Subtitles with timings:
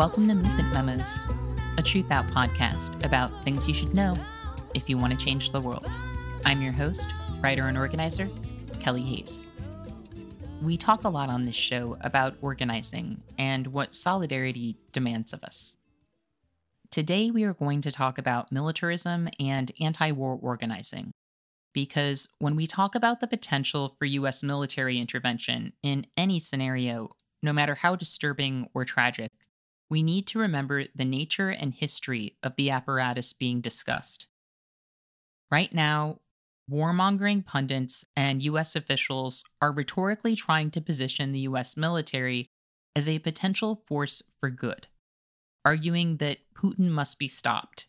[0.00, 1.26] Welcome to Movement Memos,
[1.76, 4.14] a Truth Out podcast about things you should know
[4.72, 5.90] if you want to change the world.
[6.46, 7.08] I'm your host,
[7.42, 8.26] writer, and organizer,
[8.80, 9.46] Kelly Hayes.
[10.62, 15.76] We talk a lot on this show about organizing and what solidarity demands of us.
[16.90, 21.10] Today, we are going to talk about militarism and anti war organizing.
[21.74, 27.10] Because when we talk about the potential for US military intervention in any scenario,
[27.42, 29.30] no matter how disturbing or tragic,
[29.90, 34.28] we need to remember the nature and history of the apparatus being discussed.
[35.50, 36.20] Right now,
[36.70, 42.46] warmongering pundits and US officials are rhetorically trying to position the US military
[42.94, 44.86] as a potential force for good
[45.64, 47.86] arguing that Putin must be stopped.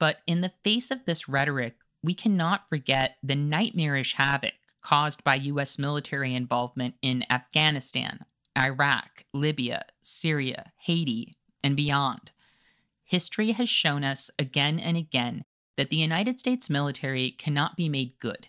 [0.00, 5.34] But in the face of this rhetoric, we cannot forget the nightmarish havoc caused by
[5.36, 8.24] US military involvement in Afghanistan,
[8.56, 12.32] Iraq, Libya, Syria, Haiti, and beyond.
[13.04, 15.44] History has shown us again and again
[15.76, 18.48] that the United States military cannot be made good.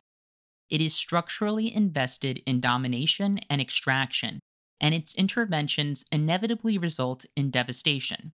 [0.69, 4.39] It is structurally invested in domination and extraction,
[4.81, 8.33] and its interventions inevitably result in devastation.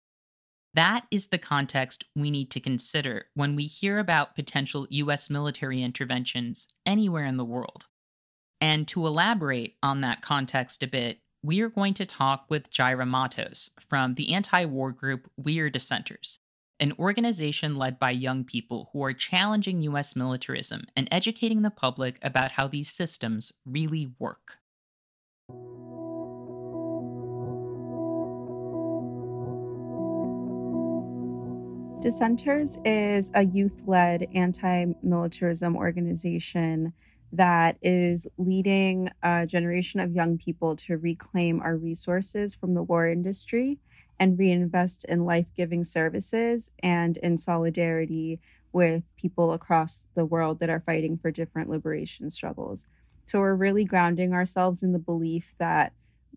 [0.74, 5.84] That is the context we need to consider when we hear about potential US military
[5.84, 7.86] interventions anywhere in the world.
[8.60, 13.06] And to elaborate on that context a bit, we are going to talk with Jaira
[13.06, 16.40] Matos from the anti war group We Are Dissenters,
[16.80, 22.18] an organization led by young people who are challenging US militarism and educating the public
[22.22, 24.60] about how these systems really work.
[32.02, 36.94] Dissenters is a youth led anti militarism organization
[37.34, 43.08] that is leading a generation of young people to reclaim our resources from the war
[43.08, 43.80] industry
[44.20, 48.40] and reinvest in life giving services and in solidarity
[48.72, 52.86] with people across the world that are fighting for different liberation struggles.
[53.26, 55.94] So we're really grounding ourselves in the belief that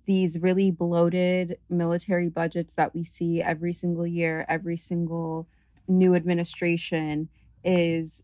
[0.07, 5.47] these really bloated military budgets that we see every single year, every single
[5.89, 7.29] new administration
[7.63, 8.23] is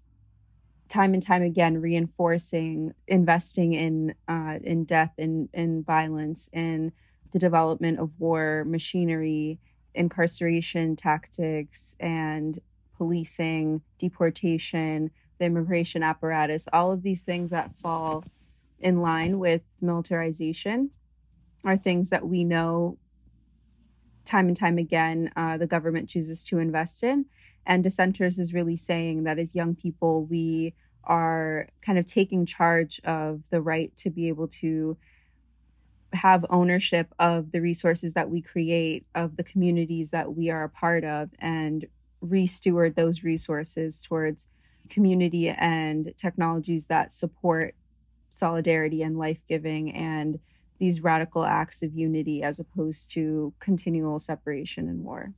[0.93, 6.93] time and time again reinforcing investing in uh, in death and in violence in
[7.33, 9.59] the development of war machinery
[9.95, 12.59] incarceration tactics and
[12.97, 16.69] policing deportation the immigration apparatus.
[16.73, 18.25] All of these things that fall
[18.79, 20.91] in line with militarization
[21.65, 22.99] are things that we know
[24.25, 27.25] time and time again uh, the government chooses to invest in
[27.67, 30.75] and dissenters is really saying that as young people, we
[31.05, 34.97] are kind of taking charge of the right to be able to
[36.13, 40.69] have ownership of the resources that we create, of the communities that we are a
[40.69, 41.87] part of, and
[42.21, 44.47] resteward those resources towards
[44.89, 47.75] community and technologies that support
[48.29, 50.39] solidarity and life giving and
[50.79, 55.33] these radical acts of unity as opposed to continual separation and war.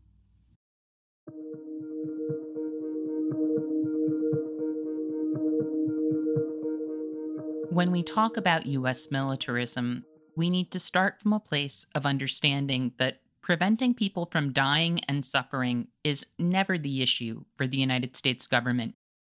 [7.75, 10.05] When we talk about US militarism,
[10.37, 15.27] we need to start from a place of understanding that preventing people from dying and
[15.27, 18.95] suffering is never the issue for the United States government,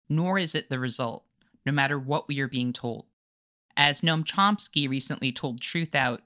[0.08, 1.24] nor is it the result,
[1.66, 3.06] no matter what we are being told.
[3.76, 6.22] As Noam Chomsky recently told Truth Out,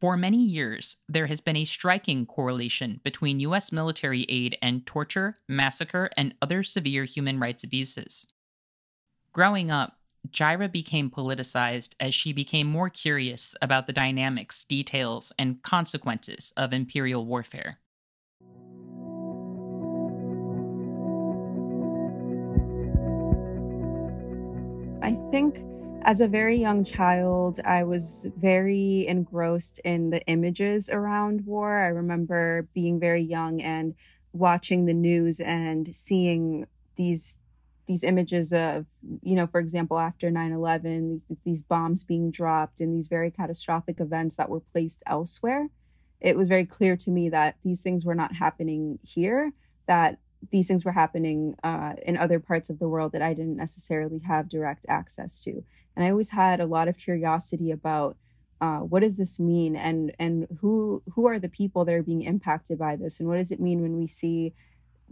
[0.00, 3.70] for many years, there has been a striking correlation between U.S.
[3.70, 8.28] military aid and torture, massacre, and other severe human rights abuses.
[9.34, 9.98] Growing up,
[10.30, 16.72] Jaira became politicized as she became more curious about the dynamics, details, and consequences of
[16.72, 17.78] imperial warfare.
[25.02, 25.62] I think
[26.06, 31.78] as a very young child, I was very engrossed in the images around war.
[31.78, 33.94] I remember being very young and
[34.32, 36.66] watching the news and seeing
[36.96, 37.40] these
[37.86, 38.86] these images of
[39.22, 44.00] you know for example after 9-11 these, these bombs being dropped and these very catastrophic
[44.00, 45.68] events that were placed elsewhere
[46.20, 49.52] it was very clear to me that these things were not happening here
[49.86, 50.18] that
[50.50, 54.20] these things were happening uh, in other parts of the world that i didn't necessarily
[54.20, 55.64] have direct access to.
[55.96, 58.16] And i always had a lot of curiosity about
[58.60, 59.76] uh, what does this mean?
[59.76, 63.20] And and who who are the people that are being impacted by this?
[63.20, 64.54] And what does it mean when we see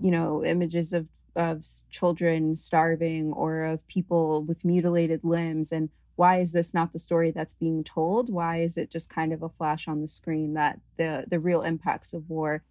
[0.01, 6.37] you know images of of children starving or of people with mutilated limbs and why
[6.37, 8.33] is this not the story that's being told?
[8.33, 11.63] Why is it just kind of a flash on the screen that the the real
[11.63, 12.63] impacts of war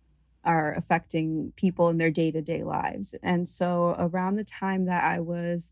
[0.43, 3.15] are affecting people in their day-to-day lives?
[3.23, 5.71] And so around the time that i was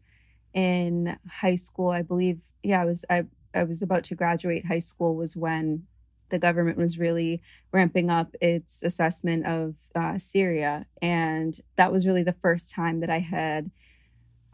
[0.54, 4.80] in high school i believe yeah i was i, I was about to graduate high
[4.80, 5.84] school was when
[6.30, 7.42] the government was really
[7.72, 13.10] ramping up its assessment of uh, syria and that was really the first time that
[13.10, 13.72] i had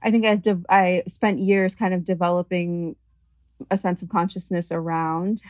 [0.04, 2.96] i think i, de- I spent years kind of developing
[3.72, 5.42] a sense of consciousness around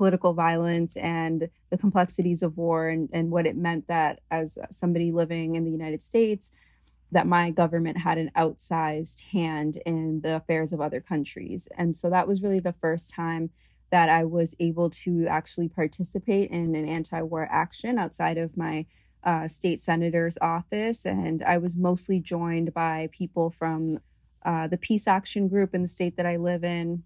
[0.00, 5.12] political violence and the complexities of war and, and what it meant that as somebody
[5.12, 6.50] living in the United States,
[7.12, 11.68] that my government had an outsized hand in the affairs of other countries.
[11.76, 13.50] And so that was really the first time
[13.90, 18.86] that I was able to actually participate in an anti war action outside of my
[19.24, 21.04] uh, state senator's office.
[21.04, 24.00] And I was mostly joined by people from
[24.44, 27.02] uh, the Peace Action Group in the state that I live in,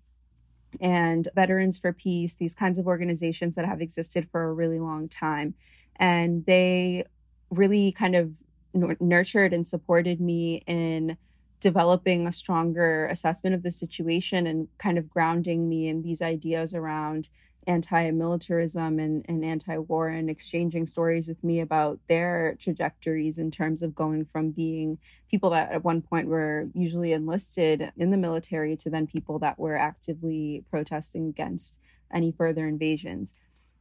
[0.81, 5.09] and Veterans for Peace, these kinds of organizations that have existed for a really long
[5.09, 5.55] time.
[5.97, 7.05] And they
[7.51, 8.37] really kind of
[8.75, 11.17] n- nurtured and supported me in
[11.65, 16.75] developing a stronger assessment of the situation and kind of grounding me in these ideas
[16.75, 17.31] around
[17.67, 23.95] anti-militarism and, and anti-war and exchanging stories with me about their trajectories in terms of
[23.95, 24.99] going from being
[25.31, 29.59] people that at one point were usually enlisted in the military to then people that
[29.59, 31.81] were actively protesting against
[32.13, 33.33] any further invasions.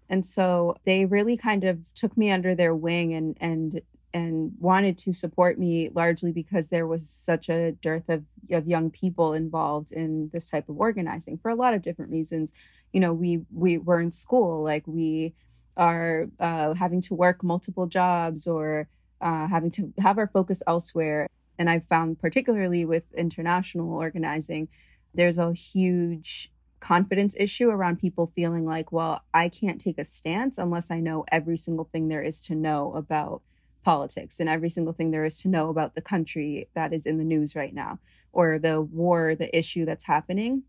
[0.08, 3.82] And so they really kind of took me under their wing and and
[4.14, 8.92] and wanted to support me largely because there was such a dearth of, of young
[8.92, 12.54] people involved in this type of organizing for a lot of different reasons.
[12.92, 15.34] You know we we were in school like we
[15.76, 18.88] are uh, having to work multiple jobs or
[19.22, 21.28] uh, having to have our focus elsewhere.
[21.60, 24.68] And i've found particularly with international organizing
[25.14, 30.58] there's a huge confidence issue around people feeling like well i can't take a stance
[30.58, 33.42] unless i know every single thing there is to know about
[33.84, 37.18] politics and every single thing there is to know about the country that is in
[37.18, 38.00] the news right now
[38.32, 40.64] or the war the issue that's happening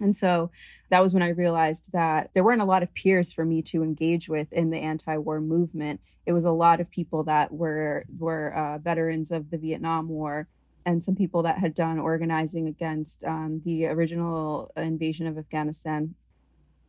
[0.00, 0.50] and so
[0.90, 3.82] that was when I realized that there weren't a lot of peers for me to
[3.82, 6.00] engage with in the anti-war movement.
[6.26, 10.48] It was a lot of people that were were uh, veterans of the Vietnam War,
[10.84, 16.14] and some people that had done organizing against um, the original invasion of Afghanistan.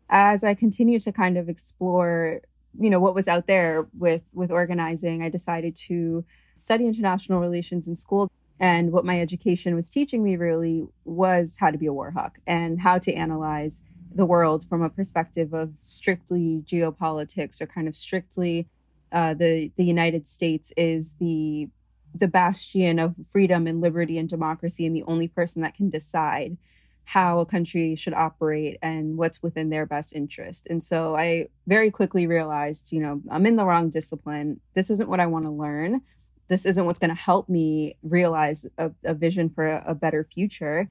[0.10, 2.42] As I continued to kind of explore,
[2.80, 6.26] you know, what was out there with with organizing, I decided to
[6.58, 8.32] study international relations in school.
[8.60, 12.40] And what my education was teaching me really was how to be a war hawk
[12.48, 13.84] and how to analyze
[14.14, 18.70] the world from a perspective of strictly geopolitics or kind of strictly
[19.12, 21.70] uh, the the United States is the
[22.14, 26.58] the bastion of freedom and liberty and democracy and the only person that can decide
[27.06, 30.68] how a country should operate and what's within their best interest.
[30.70, 34.60] And so I very quickly realized, you know, I'm in the wrong discipline.
[34.74, 36.02] This isn't what I want to learn
[36.48, 40.24] this isn't what's going to help me realize a, a vision for a, a better
[40.24, 40.90] future.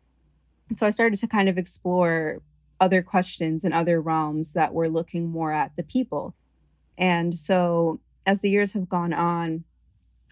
[0.69, 2.40] And so I started to kind of explore
[2.81, 6.34] other questions and other realms that were looking more at the people.
[6.99, 9.64] And so as the years have gone on,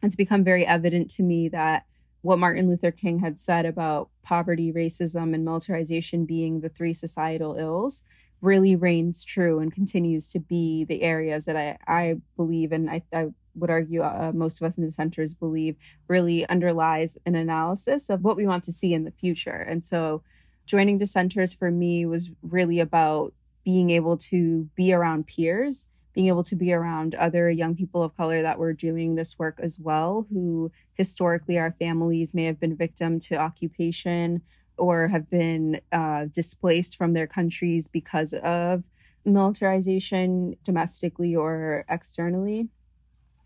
[0.02, 1.86] it's become very evident to me that
[2.22, 7.56] what Martin Luther King had said about poverty, racism, and militarization being the three societal
[7.56, 8.02] ills
[8.40, 13.02] really reigns true and continues to be the areas that I, I believe and I,
[13.12, 15.76] I would argue uh, most of us in dissenters believe
[16.08, 19.50] really underlies an analysis of what we want to see in the future.
[19.68, 20.22] And so
[20.64, 23.32] joining dissenters for me was really about
[23.64, 28.16] being able to be around peers, being able to be around other young people of
[28.16, 32.76] color that were doing this work as well, who historically our families may have been
[32.76, 34.42] victim to occupation
[34.76, 38.82] or have been uh, displaced from their countries because of
[39.24, 42.68] militarization domestically or externally.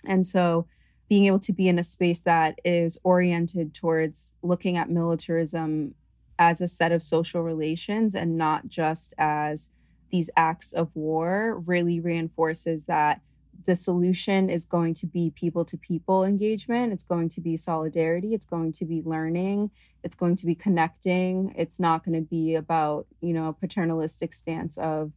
[0.05, 0.67] And so
[1.09, 5.95] being able to be in a space that is oriented towards looking at militarism
[6.39, 9.71] as a set of social relations and not just as
[10.11, 13.21] these acts of war really reinforces that
[13.65, 16.93] the solution is going to be people to people engagement.
[16.93, 18.33] It's going to be solidarity.
[18.33, 19.71] It's going to be learning.
[20.05, 21.53] It's going to be connecting.
[21.57, 25.13] It's not going to be about, you know, a paternalistic stance of,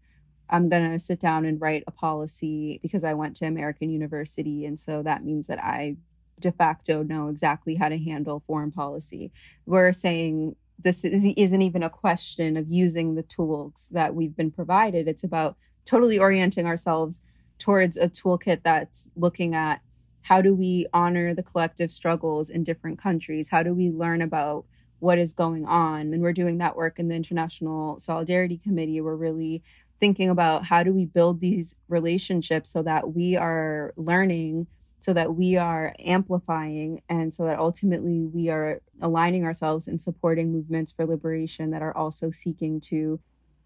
[0.50, 4.66] I'm going to sit down and write a policy because I went to American University.
[4.66, 5.98] And so that means that I
[6.40, 9.32] de facto know exactly how to handle foreign policy.
[9.66, 14.52] We're saying this is, isn't even a question of using the tools that we've been
[14.52, 15.08] provided.
[15.08, 17.22] It's about totally orienting ourselves
[17.58, 19.82] towards a toolkit that's looking at
[20.24, 23.50] how do we honor the collective struggles in different countries?
[23.50, 24.66] How do we learn about
[25.00, 26.14] what is going on?
[26.14, 29.02] And we're doing that work in the International Solidarity Committee.
[29.02, 29.64] We're really
[30.00, 34.68] thinking about how do we build these relationships so that we are learning
[35.00, 40.52] so that we are amplifying and so that ultimately we are aligning ourselves and supporting
[40.52, 43.20] movements for liberation that are also seeking to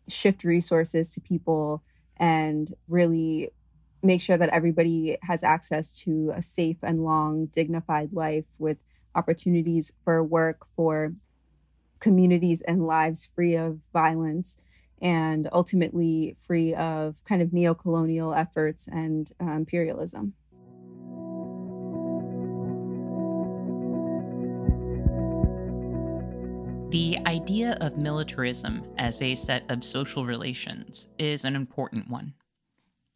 [0.08, 1.84] shift resources to people
[2.18, 3.50] and really
[4.04, 8.78] make sure that everybody has access to a safe and long dignified life with
[9.16, 11.13] opportunities for work for
[12.00, 14.58] communities and lives free of violence
[15.02, 20.34] and ultimately free of kind of neo-colonial efforts and uh, imperialism
[27.34, 32.36] idea of militarism as a set of social relations is an important one.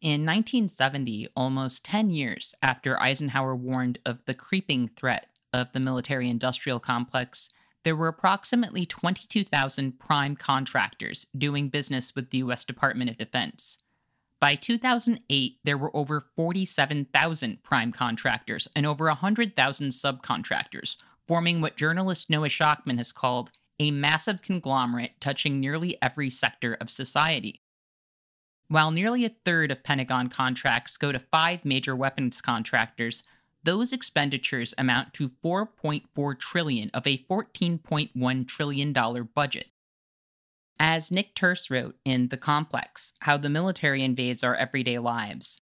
[0.00, 6.28] In 1970, almost 10 years after Eisenhower warned of the creeping threat of the military
[6.28, 7.48] industrial complex,
[7.84, 12.64] there were approximately 22,000 prime contractors doing business with the U.S.
[12.64, 13.78] Department of Defense.
[14.40, 20.96] By 2008, there were over 47,000 prime contractors and over 100,000 subcontractors,
[21.28, 26.90] forming what journalist Noah Shachtman has called a massive conglomerate touching nearly every sector of
[26.90, 27.62] society.
[28.68, 33.22] While nearly a third of Pentagon contracts go to five major weapons contractors,
[33.62, 39.68] those expenditures amount to 4.4 trillion of a 14.1 trillion dollar budget.
[40.78, 45.60] As Nick Turse wrote in The Complex, How the Military Invades Our Everyday Lives,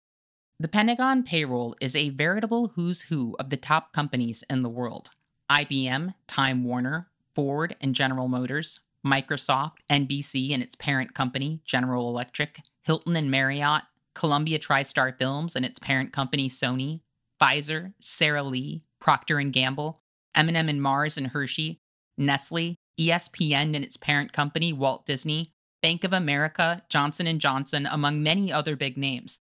[0.57, 5.09] the Pentagon payroll is a veritable who's who of the top companies in the world.
[5.49, 12.61] IBM, Time Warner, Ford and General Motors, Microsoft, NBC and its parent company, General Electric,
[12.83, 13.83] Hilton and Marriott,
[14.13, 17.01] Columbia TriStar Films and its parent company, Sony,
[17.41, 20.01] Pfizer, Sara Lee, Procter & Gamble,
[20.35, 21.79] M&M and Mars and Hershey,
[22.17, 28.21] Nestle, ESPN and its parent company, Walt Disney, Bank of America, Johnson & Johnson, among
[28.21, 29.39] many other big names.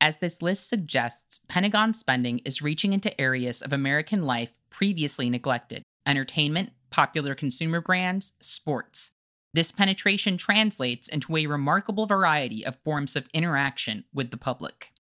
[0.00, 5.82] As this list suggests, Pentagon spending is reaching into areas of American life previously neglected
[6.06, 9.12] entertainment, popular consumer brands, sports.
[9.54, 14.92] This penetration translates into a remarkable variety of forms of interaction with the public.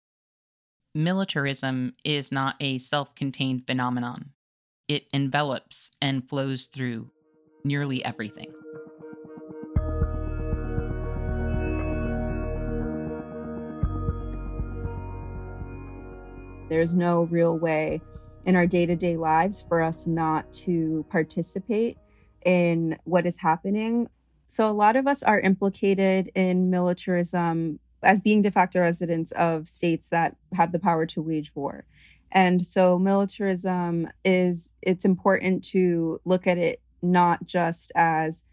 [0.94, 4.32] Militarism is not a self contained phenomenon,
[4.88, 7.10] it envelops and flows through
[7.63, 8.54] nearly everything.
[16.70, 18.01] There's no real way
[18.46, 21.98] in our day to day lives for us not to participate
[22.46, 24.08] in what is happening.
[24.48, 29.68] So, a lot of us are implicated in militarism as being de facto residents of
[29.68, 31.86] states that have the power to wage war.
[32.32, 38.44] And so, militarism is, it's important to look at it not just as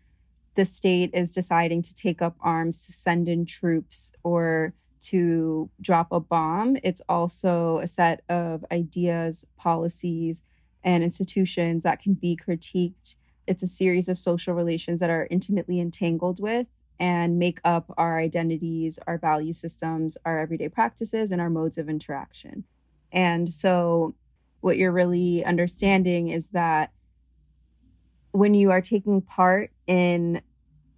[0.54, 6.08] the state is deciding to take up arms to send in troops or to drop
[6.10, 6.76] a bomb.
[6.82, 10.42] It's also a set of ideas, policies,
[10.84, 13.16] and institutions that can be critiqued.
[13.46, 16.68] It's a series of social relations that are intimately entangled with
[16.98, 21.88] and make up our identities, our value systems, our everyday practices, and our modes of
[21.88, 22.64] interaction.
[23.10, 24.14] And so,
[24.60, 26.92] what you're really understanding is that
[28.30, 30.40] when you are taking part in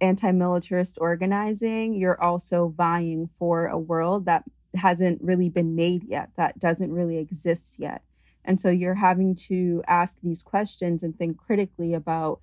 [0.01, 4.43] anti militarist organizing, you're also vying for a world that
[4.75, 8.03] hasn't really been made yet, that doesn't really exist yet.
[8.43, 12.41] And so you're having to ask these questions and think critically about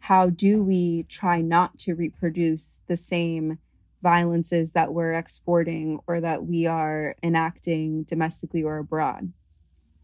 [0.00, 3.58] how do we try not to reproduce the same
[4.02, 9.32] violences that we're exporting or that we are enacting domestically or abroad?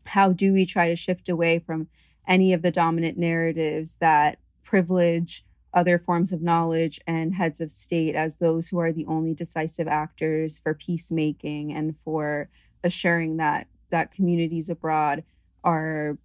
[0.07, 1.89] How do we try to shift away from
[2.27, 8.15] any of the dominant narratives that privilege other forms of knowledge and heads of state
[8.15, 12.49] as those who are the only decisive actors for peacemaking and for
[12.83, 15.25] assuring that that communities abroad
[15.63, 16.19] are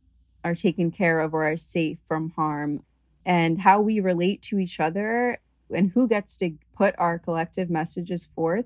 [0.43, 2.83] are taken care of or are safe from harm.
[3.25, 5.39] And how we relate to each other
[5.69, 8.65] and who gets to put our collective messages forth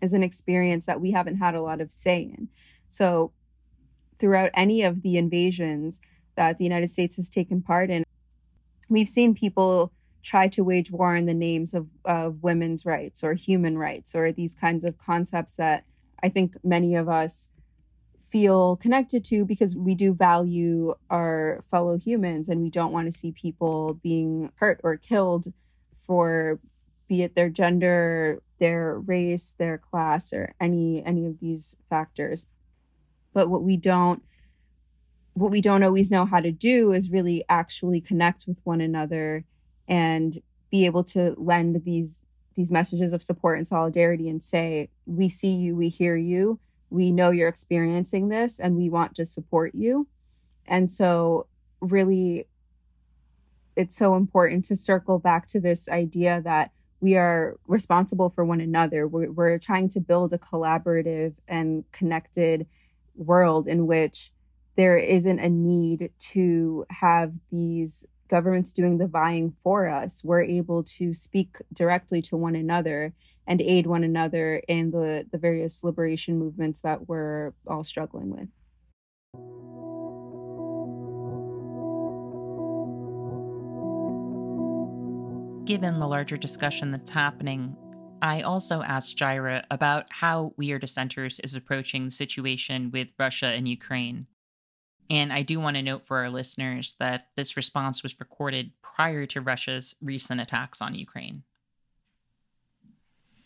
[0.00, 2.48] is an experience that we haven't had a lot of say in.
[2.88, 3.32] So
[4.18, 6.00] throughout any of the invasions
[6.36, 8.04] that the United States has taken part in
[8.88, 13.34] we've seen people try to wage war in the names of, of women's rights or
[13.34, 15.84] human rights or these kinds of concepts that
[16.22, 17.50] I think many of us
[18.28, 23.12] feel connected to because we do value our fellow humans and we don't want to
[23.12, 25.46] see people being hurt or killed
[25.96, 26.58] for
[27.08, 32.48] be it their gender their race their class or any any of these factors.
[33.32, 34.22] But what we don't
[35.36, 39.44] what we don't always know how to do is really actually connect with one another
[39.86, 42.22] and be able to lend these
[42.54, 46.58] these messages of support and solidarity and say we see you we hear you
[46.90, 50.06] we know you're experiencing this and we want to support you.
[50.66, 51.46] And so,
[51.80, 52.46] really,
[53.76, 58.60] it's so important to circle back to this idea that we are responsible for one
[58.60, 59.06] another.
[59.06, 62.66] We're, we're trying to build a collaborative and connected
[63.14, 64.32] world in which
[64.76, 70.22] there isn't a need to have these governments doing the vying for us.
[70.24, 73.14] We're able to speak directly to one another
[73.46, 78.48] and aid one another in the, the various liberation movements that we're all struggling with.
[85.64, 87.76] Given the larger discussion that's happening,
[88.22, 93.46] I also asked Jaira about how We Are Dissenters is approaching the situation with Russia
[93.46, 94.26] and Ukraine.
[95.08, 99.26] And I do want to note for our listeners that this response was recorded prior
[99.26, 101.42] to Russia's recent attacks on Ukraine.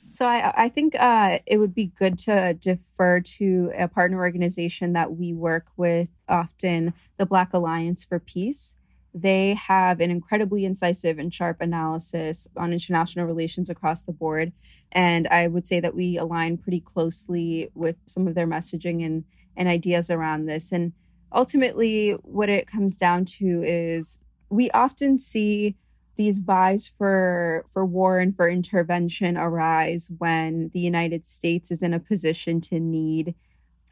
[0.09, 4.93] So I, I think uh, it would be good to defer to a partner organization
[4.95, 8.75] that we work with often, the Black Alliance for Peace.
[9.15, 14.53] They have an incredibly incisive and sharp analysis on international relations across the board.
[14.91, 19.25] And I would say that we align pretty closely with some of their messaging and,
[19.57, 20.73] and ideas around this.
[20.73, 20.93] And
[21.33, 25.77] ultimately, what it comes down to is we often see
[26.17, 31.95] these vies for for war and for intervention arise when the United States is in
[31.95, 33.35] a position to need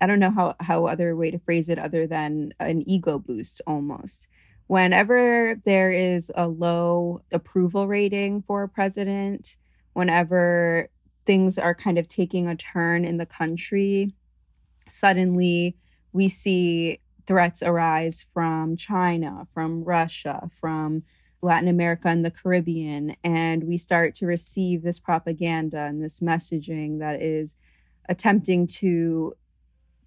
[0.00, 3.61] I don't know how how other way to phrase it other than an ego boost
[3.66, 4.28] almost.
[4.66, 9.57] Whenever there is a low approval rating for a president,
[9.95, 10.88] whenever
[11.25, 14.12] things are kind of taking a turn in the country,
[14.87, 15.76] suddenly
[16.12, 21.03] we see threats arise from China, from Russia, from
[21.43, 23.15] Latin America and the Caribbean.
[23.23, 27.55] And we start to receive this propaganda and this messaging that is
[28.09, 29.35] attempting to,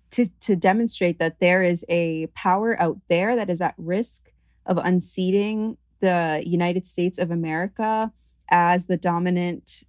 [0.10, 4.32] to, to demonstrate that there is a power out there that is at risk
[4.66, 8.12] of unseating the United States of America
[8.50, 9.84] as the dominant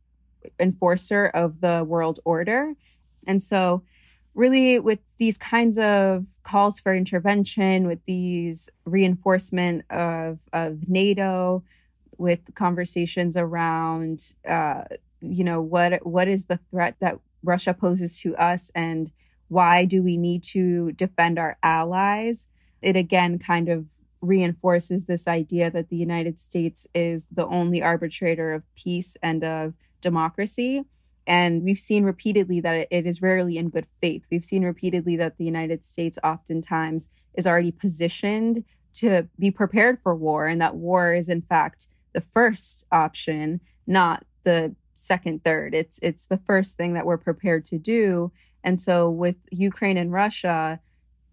[0.60, 2.74] enforcer of the world order.
[3.26, 3.84] And so
[4.34, 11.62] really with these kinds of calls for intervention with these reinforcement of, of nato
[12.18, 14.84] with conversations around uh,
[15.20, 19.12] you know what what is the threat that russia poses to us and
[19.52, 22.46] why do we need to defend our allies?
[22.80, 23.84] It again kind of
[24.22, 29.74] reinforces this idea that the united states is the only arbitrator of peace and of
[30.00, 30.84] democracy
[31.26, 34.26] and we've seen repeatedly that it is rarely in good faith.
[34.30, 40.14] We've seen repeatedly that the United States oftentimes is already positioned to be prepared for
[40.14, 45.74] war, and that war is, in fact, the first option, not the second, third.
[45.74, 48.32] It's it's the first thing that we're prepared to do.
[48.64, 50.80] And so with Ukraine and Russia,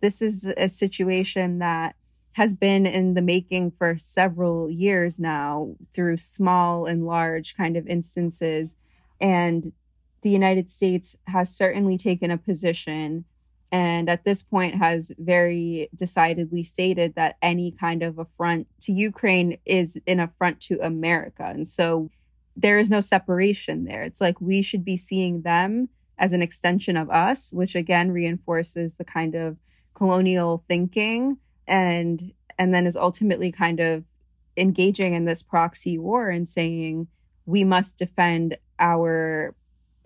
[0.01, 1.95] this is a situation that
[2.33, 7.85] has been in the making for several years now through small and large kind of
[7.87, 8.75] instances.
[9.21, 9.73] And
[10.21, 13.25] the United States has certainly taken a position
[13.71, 19.57] and at this point has very decidedly stated that any kind of affront to Ukraine
[19.65, 21.43] is an affront to America.
[21.45, 22.09] And so
[22.55, 24.01] there is no separation there.
[24.01, 28.95] It's like we should be seeing them as an extension of us, which again reinforces
[28.95, 29.57] the kind of
[29.93, 34.03] colonial thinking and and then is ultimately kind of
[34.57, 37.07] engaging in this proxy war and saying
[37.45, 39.55] we must defend our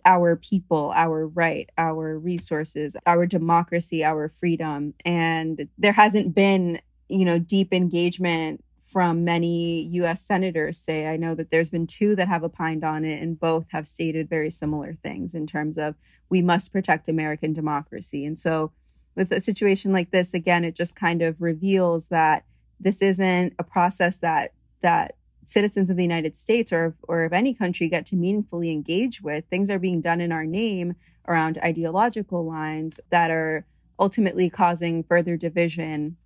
[0.06, 4.94] our people, our right, our resources, our democracy, our freedom.
[5.06, 11.08] And there hasn't been, you know, deep engagement from many US senators say.
[11.08, 14.30] I know that there's been two that have opined on it, and both have stated
[14.30, 15.96] very similar things in terms of
[16.30, 18.26] we must protect American democracy.
[18.26, 18.72] And so,
[19.16, 22.46] with a situation like this, again, it just kind of reveals that
[22.80, 27.54] this isn't a process that that citizens of the United States or or of any
[27.54, 29.46] country get to meaningfully engage with.
[29.50, 30.96] Things are being done in our name
[31.28, 33.66] around ideological lines that are
[34.00, 36.18] ultimately causing further division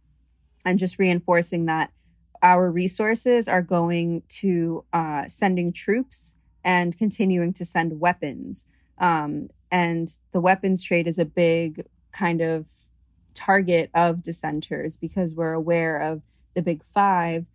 [0.65, 1.91] and just reinforcing that
[2.41, 8.65] our resources are going to uh, sending troops and continuing to send weapons.
[8.97, 12.67] Um, and the weapons trade is a big kind of
[13.33, 16.21] target of dissenters because we're aware of
[16.55, 17.45] the big five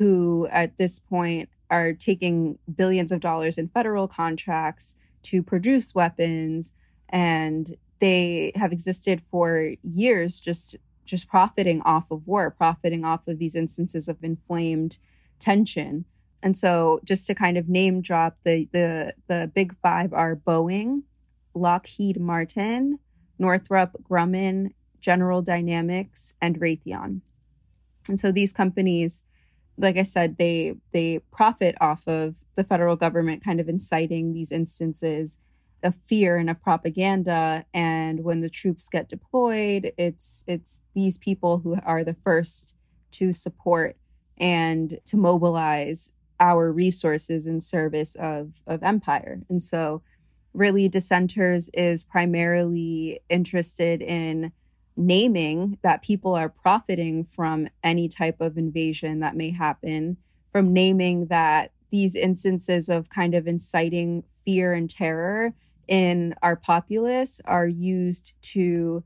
[0.00, 6.72] who at this point are taking billions of dollars in federal contracts to produce weapons
[7.08, 13.38] and they have existed for years just just profiting off of war profiting off of
[13.38, 14.98] these instances of inflamed
[15.38, 16.04] tension
[16.42, 21.02] and so just to kind of name drop the the the big 5 are Boeing,
[21.54, 22.98] Lockheed Martin,
[23.38, 27.20] Northrop Grumman, General Dynamics, and Raytheon.
[28.08, 29.22] And so these companies,
[29.80, 34.52] like I said, they they profit off of the federal government kind of inciting these
[34.52, 35.38] instances
[35.82, 37.64] of fear and of propaganda.
[37.72, 42.74] And when the troops get deployed, it's it's these people who are the first
[43.12, 43.96] to support
[44.38, 49.40] and to mobilize our resources in service of of empire.
[49.48, 50.02] And so
[50.52, 54.52] really dissenters is primarily interested in
[55.00, 60.18] naming that people are profiting from any type of invasion that may happen,
[60.52, 65.54] from naming that these instances of kind of inciting fear and terror
[65.88, 69.02] in our populace are used to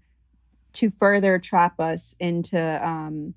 [0.74, 3.34] to further trap us into um,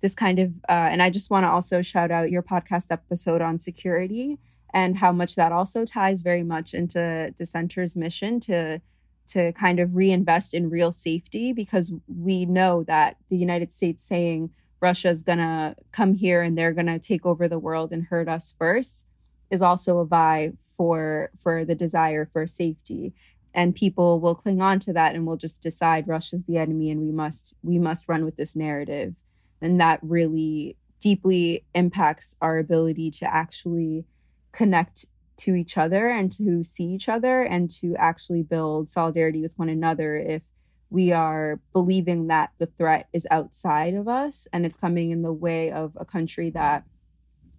[0.00, 3.42] this kind of uh, and i just want to also shout out your podcast episode
[3.42, 4.38] on security
[4.72, 8.80] and how much that also ties very much into dissenters mission to
[9.28, 14.50] to kind of reinvest in real safety because we know that the united states saying
[14.80, 19.06] russia's gonna come here and they're gonna take over the world and hurt us first
[19.50, 23.12] is also a vie for for the desire for safety.
[23.54, 27.00] And people will cling on to that and will just decide russia's the enemy and
[27.00, 29.14] we must we must run with this narrative.
[29.60, 34.04] And that really deeply impacts our ability to actually
[34.52, 35.06] connect
[35.38, 39.68] to each other and to see each other and to actually build solidarity with one
[39.68, 40.44] another if
[40.90, 45.32] we are believing that the threat is outside of us and it's coming in the
[45.32, 46.84] way of a country that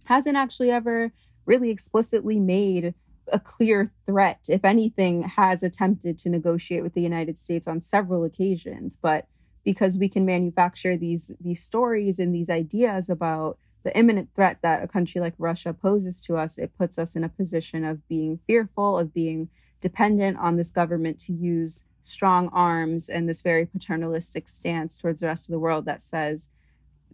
[0.06, 1.12] hasn't actually ever
[1.46, 2.94] really explicitly made
[3.32, 4.46] a clear threat.
[4.50, 9.28] If anything, has attempted to negotiate with the United States on several occasions, but
[9.63, 14.84] because we can manufacture these these stories and these ideas about the imminent threat that
[14.84, 18.39] a country like Russia poses to us, it puts us in a position of being
[18.46, 24.50] fearful, of being dependent on this government to use strong arms and this very paternalistic
[24.50, 26.50] stance towards the rest of the world that says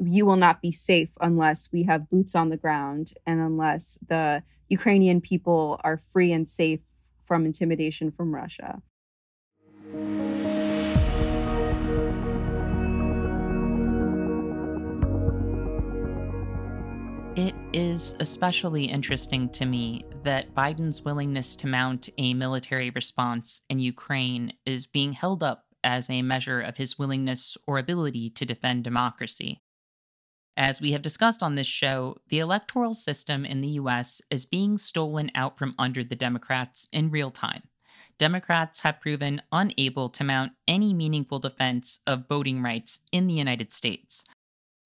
[0.01, 4.43] you will not be safe unless we have boots on the ground and unless the
[4.69, 6.81] Ukrainian people are free and safe
[7.23, 8.81] from intimidation from Russia.
[17.75, 24.53] Is especially interesting to me that Biden's willingness to mount a military response in Ukraine
[24.65, 29.59] is being held up as a measure of his willingness or ability to defend democracy.
[30.55, 34.77] As we have discussed on this show, the electoral system in the US is being
[34.77, 37.63] stolen out from under the Democrats in real time.
[38.17, 43.73] Democrats have proven unable to mount any meaningful defense of voting rights in the United
[43.73, 44.23] States,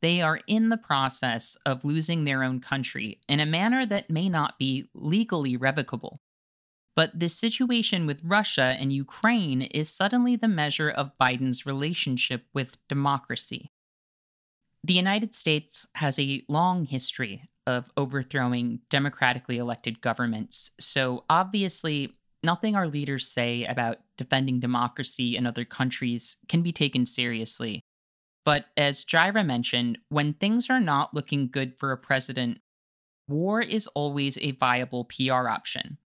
[0.02, 4.30] they are in the process of losing their own country in a manner that may
[4.30, 6.22] not be legally revocable.
[6.96, 12.78] But this situation with Russia and Ukraine is suddenly the measure of Biden's relationship with
[12.88, 13.72] democracy.
[14.84, 22.76] The United States has a long history of overthrowing democratically elected governments, so obviously, nothing
[22.76, 27.82] our leaders say about defending democracy in other countries can be taken seriously.
[28.46, 32.60] But as Jaira mentioned, when things are not looking good for a president,
[33.28, 35.98] war is always a viable PR option.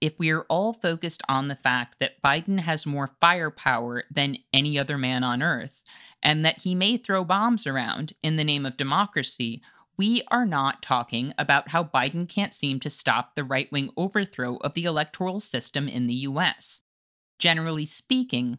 [0.00, 4.78] If we are all focused on the fact that Biden has more firepower than any
[4.78, 5.82] other man on earth,
[6.22, 9.60] and that he may throw bombs around in the name of democracy,
[9.98, 14.56] we are not talking about how Biden can't seem to stop the right wing overthrow
[14.62, 16.80] of the electoral system in the US.
[17.38, 18.58] Generally speaking,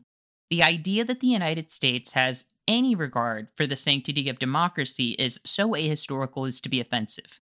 [0.51, 5.39] the idea that the United States has any regard for the sanctity of democracy is
[5.45, 7.39] so ahistorical as to be offensive.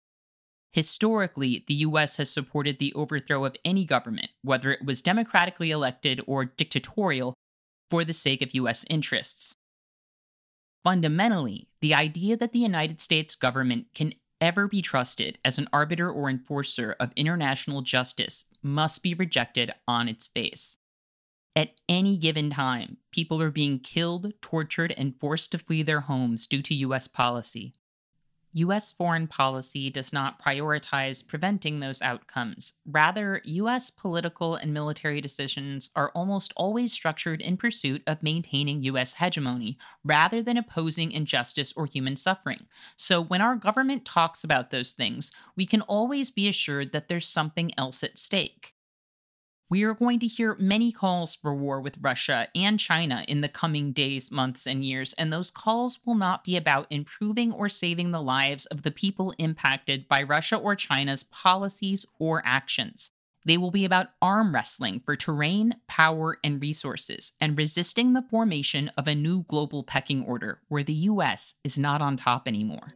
[0.73, 6.21] Historically, the US has supported the overthrow of any government, whether it was democratically elected
[6.27, 7.33] or dictatorial,
[7.89, 9.55] for the sake of US interests.
[10.83, 16.09] Fundamentally, the idea that the United States government can ever be trusted as an arbiter
[16.09, 20.77] or enforcer of international justice must be rejected on its face.
[21.57, 26.45] At any given time, people are being killed, tortured, and forced to flee their homes
[26.45, 27.73] due to US policy.
[28.53, 32.73] US foreign policy does not prioritize preventing those outcomes.
[32.85, 39.15] Rather, US political and military decisions are almost always structured in pursuit of maintaining US
[39.15, 42.67] hegemony, rather than opposing injustice or human suffering.
[42.95, 47.27] So, when our government talks about those things, we can always be assured that there's
[47.27, 48.75] something else at stake.
[49.69, 53.49] We are going to hear many calls for war with Russia and China in the
[53.49, 58.11] coming days, months, and years, and those calls will not be about improving or saving
[58.11, 63.11] the lives of the people impacted by Russia or China's policies or actions.
[63.43, 68.89] They will be about arm wrestling for terrain, power, and resources, and resisting the formation
[68.97, 72.93] of a new global pecking order where the US is not on top anymore.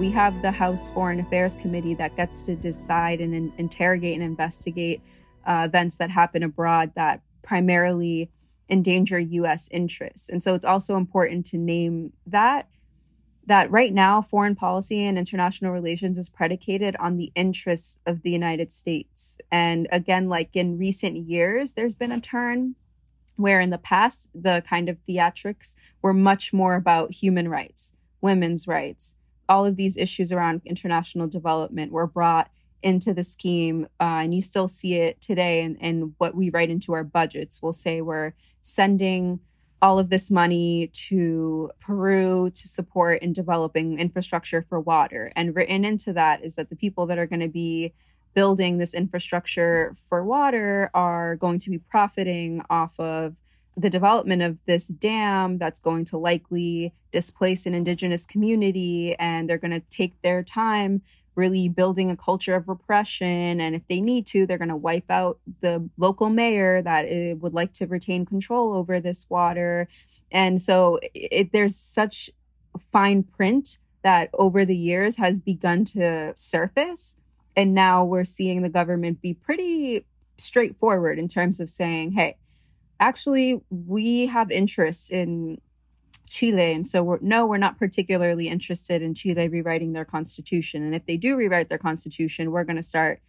[0.00, 4.22] We have the House Foreign Affairs Committee that gets to decide and in- interrogate and
[4.22, 5.02] investigate
[5.44, 8.30] uh, events that happen abroad that primarily
[8.70, 10.30] endanger US interests.
[10.30, 12.70] And so it's also important to name that
[13.46, 18.30] that right now foreign policy and international relations is predicated on the interests of the
[18.30, 19.36] United States.
[19.52, 22.74] And again like in recent years there's been a turn
[23.36, 28.66] where in the past the kind of theatrics were much more about human rights, women's
[28.66, 29.16] rights,
[29.50, 32.50] all of these issues around international development were brought
[32.82, 36.70] into the scheme uh, and you still see it today and in what we write
[36.70, 37.60] into our budgets.
[37.60, 38.32] We'll say we're
[38.62, 39.40] sending
[39.82, 45.32] all of this money to peru to support in developing infrastructure for water.
[45.34, 47.92] And written into that is that the people that are going to be
[48.34, 53.36] building this infrastructure for water are going to be profiting off of
[53.76, 59.58] the development of this dam that's going to likely displace an indigenous community and they're
[59.58, 61.02] going to take their time
[61.36, 65.10] really building a culture of repression and if they need to they're going to wipe
[65.10, 69.88] out the local mayor that eh, would like to retain control over this water.
[70.32, 72.30] And so it, there's such
[72.92, 77.16] fine print that over the years has begun to surface
[77.56, 80.04] and now we're seeing the government be pretty
[80.38, 82.36] straightforward in terms of saying hey
[83.00, 85.60] actually, we have interests in
[86.28, 86.72] Chile.
[86.72, 90.84] And so, we're, no, we're not particularly interested in Chile rewriting their constitution.
[90.84, 93.20] And if they do rewrite their constitution, we're going to start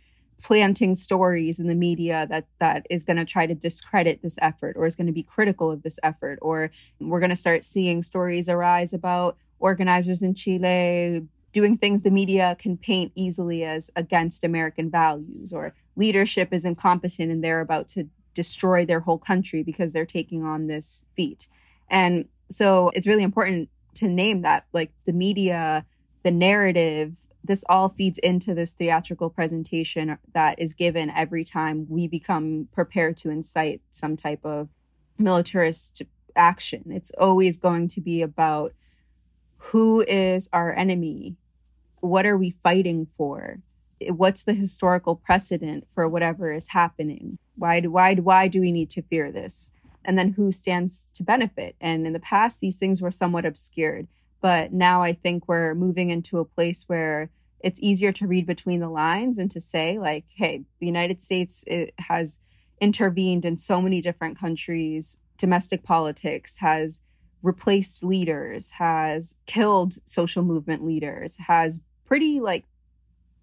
[0.41, 4.75] planting stories in the media that that is going to try to discredit this effort
[4.75, 8.01] or is going to be critical of this effort or we're going to start seeing
[8.01, 14.43] stories arise about organizers in Chile doing things the media can paint easily as against
[14.43, 19.93] American values or leadership is incompetent and they're about to destroy their whole country because
[19.93, 21.47] they're taking on this feat.
[21.89, 25.85] And so it's really important to name that like the media,
[26.23, 32.07] the narrative, this all feeds into this theatrical presentation that is given every time we
[32.07, 34.69] become prepared to incite some type of
[35.17, 36.03] militarist
[36.35, 36.83] action.
[36.87, 38.73] It's always going to be about
[39.57, 41.35] who is our enemy?
[41.99, 43.59] What are we fighting for?
[44.09, 47.37] What's the historical precedent for whatever is happening?
[47.55, 49.71] Why do why why do we need to fear this?
[50.03, 51.75] And then who stands to benefit?
[51.79, 54.07] And in the past, these things were somewhat obscured,
[54.41, 57.29] but now I think we're moving into a place where
[57.63, 61.63] it's easier to read between the lines and to say like, hey, the United States
[61.99, 62.39] has
[62.79, 65.19] intervened in so many different countries.
[65.37, 67.01] Domestic politics has
[67.43, 72.65] replaced leaders, has killed social movement leaders, has pretty like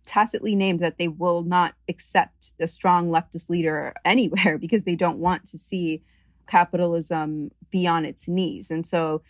[0.08, 5.18] tacitly named that they will not accept a strong leftist leader anywhere because they don't
[5.18, 6.02] want to see
[6.46, 8.70] capitalism be on its knees.
[8.70, 9.22] And so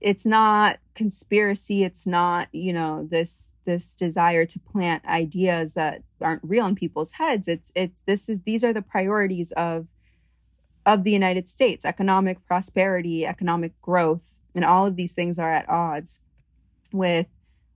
[0.00, 6.42] it's not conspiracy it's not you know this this desire to plant ideas that aren't
[6.44, 9.86] real in people's heads it's it's this is these are the priorities of
[10.86, 15.68] of the united states economic prosperity economic growth and all of these things are at
[15.68, 16.22] odds
[16.92, 17.28] with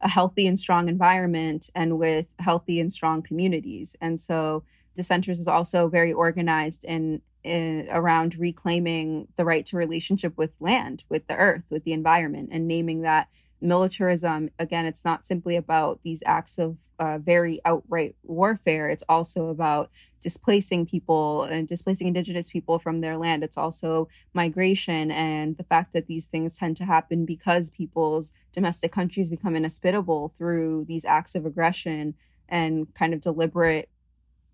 [0.02, 3.96] a healthy and strong environment and with healthy and strong communities.
[4.00, 10.36] And so Dissenters is also very organized in, in around reclaiming the right to relationship
[10.36, 13.28] with land, with the earth, with the environment, and naming that
[13.62, 18.88] militarism again it's not simply about these acts of uh, very outright warfare.
[18.88, 23.42] It's also about displacing people and displacing indigenous people from their land.
[23.42, 28.92] It's also migration and the fact that these things tend to happen because people's domestic
[28.92, 32.14] countries become inhospitable through these acts of aggression
[32.48, 33.88] and kind of deliberate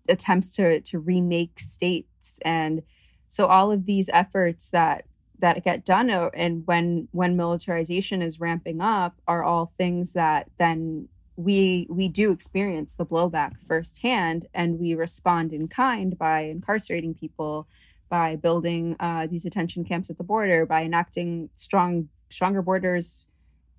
[0.07, 2.39] attempts to to remake states.
[2.43, 2.81] And
[3.27, 5.05] so all of these efforts that
[5.39, 11.07] that get done and when when militarization is ramping up are all things that then
[11.35, 17.67] we we do experience the blowback firsthand and we respond in kind by incarcerating people
[18.09, 23.25] by building uh, these detention camps at the border by enacting strong stronger borders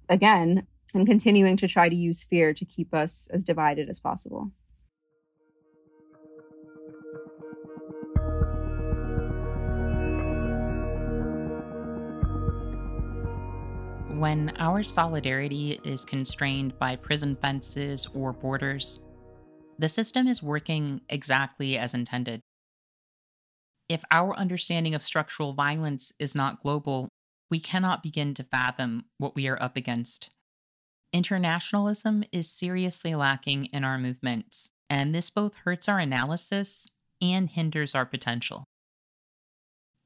[0.08, 4.50] again and continuing to try to use fear to keep us as divided as possible
[14.20, 19.00] when our solidarity is constrained by prison fences or borders,
[19.78, 22.42] the system is working exactly as intended.
[23.88, 27.08] If our understanding of structural violence is not global,
[27.50, 30.28] we cannot begin to fathom what we are up against.
[31.14, 36.86] Internationalism is seriously lacking in our movements, and this both hurts our analysis
[37.22, 38.64] and hinders our potential.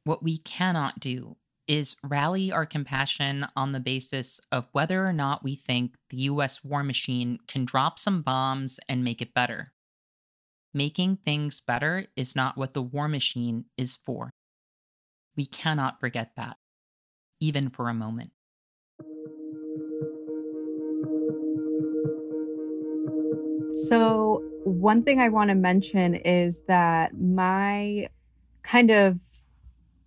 [0.05, 1.35] What we cannot do
[1.67, 6.63] is rally our compassion on the basis of whether or not we think the US
[6.65, 9.73] war machine can drop some bombs and make it better.
[10.73, 14.31] Making things better is not what the war machine is for.
[15.37, 16.57] We cannot forget that,
[17.41, 18.33] even for a moment.
[23.89, 28.09] So, one thing I want to mention is that my
[28.63, 29.21] kind of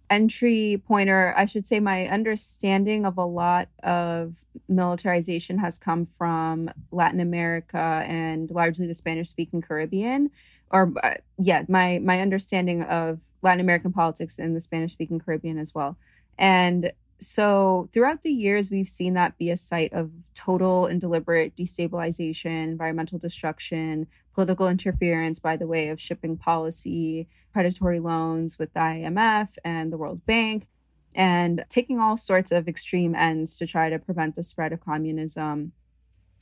[0.09, 6.69] entry pointer, I should say, my understanding of a lot of militarization has come from
[6.91, 10.31] Latin America and largely the Spanish speaking Caribbean.
[10.69, 15.57] Or, uh, yeah, my, my understanding of Latin American politics in the Spanish speaking Caribbean
[15.57, 15.97] as well.
[16.37, 21.55] And so throughout the years, we've seen that be a site of total and deliberate
[21.55, 28.79] destabilization, environmental destruction, political interference by the way of shipping policy, predatory loans with the
[28.79, 30.67] IMF and the World Bank,
[31.15, 35.71] and taking all sorts of extreme ends to try to prevent the spread of communism.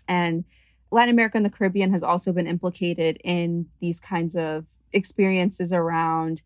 [0.10, 0.44] And
[0.92, 6.42] Latin America and the Caribbean has also been implicated in these kinds of experiences around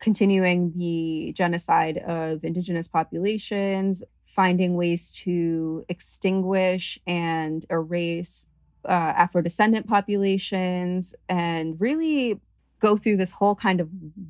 [0.00, 8.46] continuing the genocide of indigenous populations, finding ways to extinguish and erase
[8.86, 12.40] uh, Afro descendant populations, and really
[12.80, 13.88] go through this whole kind of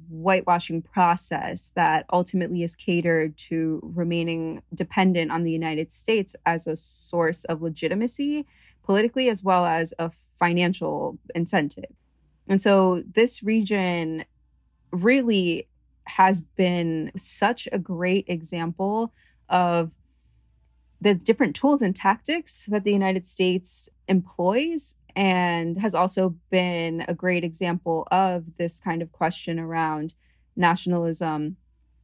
[0.09, 6.77] whitewashing process that ultimately is catered to remaining dependent on the United States as a
[6.77, 8.47] source of legitimacy
[8.85, 11.91] politically as well as a financial incentive.
[12.47, 14.25] And so this region
[14.95, 15.69] really
[16.07, 19.13] has been such a great example
[19.49, 19.97] of
[21.01, 27.15] the different tools and tactics that the United States employs and has also been a
[27.15, 30.15] great example of this kind of question around
[30.57, 31.57] nationalism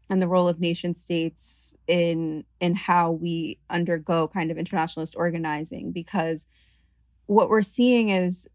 [0.09, 5.92] and the role of nation states in in how we undergo kind of internationalist organizing
[5.92, 6.46] because
[7.26, 8.48] what we're seeing is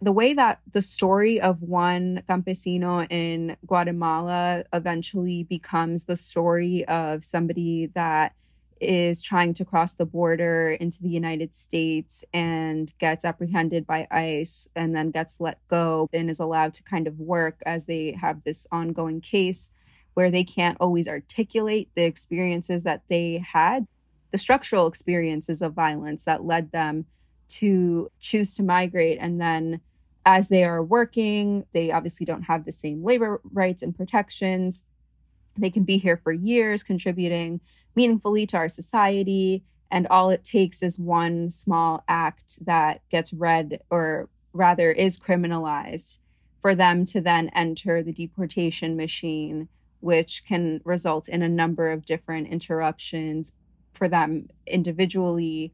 [0.00, 7.24] the way that the story of one campesino in Guatemala eventually becomes the story of
[7.24, 8.34] somebody that
[8.80, 14.70] is trying to cross the border into the United States and gets apprehended by ICE
[14.76, 18.44] and then gets let go and is allowed to kind of work as they have
[18.44, 19.72] this ongoing case
[20.14, 23.86] where they can't always articulate the experiences that they had,
[24.30, 27.06] the structural experiences of violence that led them
[27.48, 29.80] to choose to migrate and then
[30.28, 34.84] as they are working, they obviously don't have the same labor rights and protections.
[35.56, 37.62] They can be here for years, contributing
[37.96, 39.64] meaningfully to our society.
[39.90, 46.18] And all it takes is one small act that gets read, or rather is criminalized,
[46.60, 49.68] for them to then enter the deportation machine,
[50.00, 53.54] which can result in a number of different interruptions
[53.94, 55.72] for them individually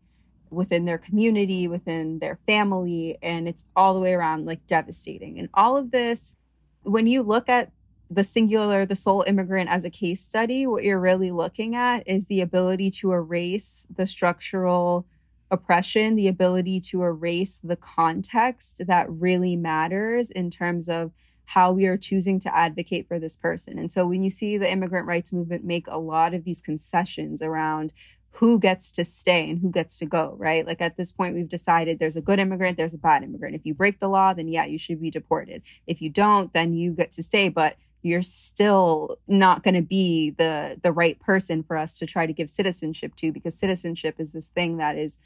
[0.51, 5.39] within their community, within their family, and it's all the way around like devastating.
[5.39, 6.37] And all of this,
[6.83, 7.73] when you look at
[8.11, 12.27] the singular, the sole immigrant as a case study, what you're really looking at is
[12.27, 15.07] the ability to erase the structural
[15.51, 21.13] oppression, the ability to erase the context that really matters in terms of
[21.47, 23.79] how we are choosing to advocate for this person.
[23.79, 27.43] And so when you see the immigrant rights movement make a lot of these concessions
[27.43, 27.93] around
[28.37, 30.67] who gets to stay and who gets to go, right?
[30.67, 33.55] Like at this point, we've decided there's a good immigrant, there's a bad immigrant.
[33.55, 35.63] If you break the law, then yeah, you should be deported.
[35.87, 40.31] If you don't, then you get to stay, but you're still not going to be
[40.31, 44.33] the the right person for us to try to give citizenship to because citizenship is
[44.33, 45.19] this thing that is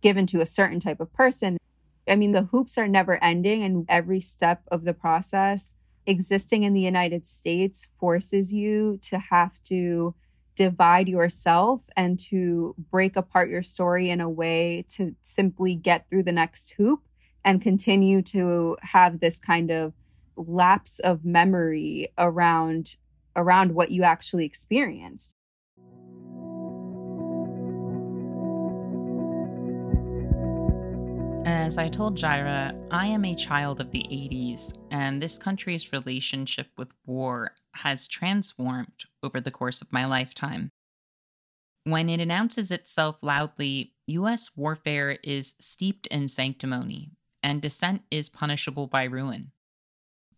[0.00, 1.58] given to a certain type of person.
[2.08, 5.74] I mean, the hoops are never ending and every step of the process
[6.06, 10.14] existing in the United States forces you to have to
[10.54, 16.22] divide yourself and to break apart your story in a way to simply get through
[16.22, 17.00] the next hoop
[17.44, 19.92] and continue to have this kind of
[20.36, 22.96] lapse of memory around
[23.34, 25.36] around what you actually experienced
[31.44, 35.92] Uh, As I told Jaira, I am a child of the 80s, and this country's
[35.92, 40.70] relationship with war has transformed over the course of my lifetime.
[41.84, 47.10] When it announces itself loudly, US warfare is steeped in sanctimony,
[47.42, 49.50] and dissent is punishable by ruin.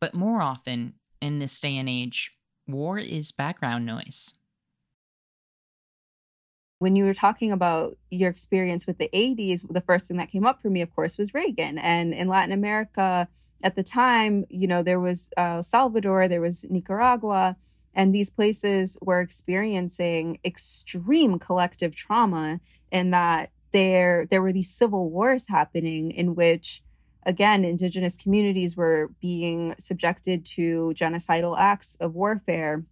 [0.01, 2.33] But more often, in this day and age,
[2.67, 4.33] war is background noise.
[6.79, 10.47] When you were talking about your experience with the 80s, the first thing that came
[10.47, 11.79] up for me, of course, was Reagan.
[11.79, 13.29] And in Latin America
[13.63, 17.57] at the time, you know, there was uh, Salvador, there was Nicaragua,
[17.95, 22.61] and these places were experiencing extreme collective trauma
[22.91, 26.83] in that there there were these civil wars happening in which
[27.27, 32.85] again indigenous communities were being subjected to genocidal acts of warfare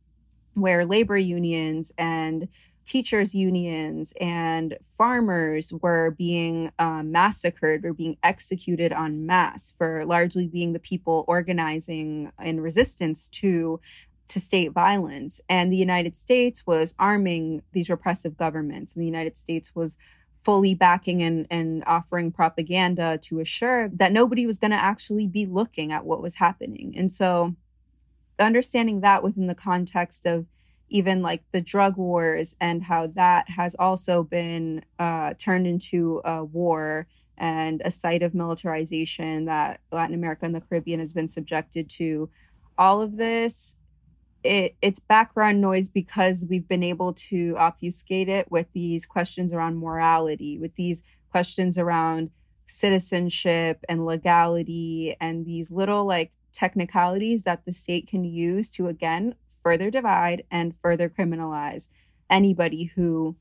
[0.55, 2.49] where labor unions and
[2.85, 10.47] teachers unions and farmers were being um, massacred or being executed en masse for largely
[10.47, 13.81] being the people organizing in resistance to
[14.29, 15.41] to state violence.
[15.49, 18.95] And the united states was arming these repressive governments.
[18.95, 19.97] And the united states was
[20.43, 25.47] fully backing and, and offering propaganda to assure that nobody was going to actually be
[25.47, 26.95] looking at what was happening.
[26.97, 27.55] And so
[28.39, 30.47] understanding that within the context of
[30.93, 36.45] even like the drug wars and how that has also been uh, turned into a
[36.45, 37.07] war
[37.39, 42.29] and a site of militarization that Latin America and the Caribbean has been subjected to.
[42.77, 43.79] All of this,
[44.45, 49.79] it, it's background noise because we've been able to obfuscate it with these questions around
[49.79, 52.31] morality, with these questions around
[52.67, 59.35] citizenship and legality, and these little like technicalities that the state can use to again
[59.63, 61.89] further divide and further criminalize
[62.31, 63.37] anybody who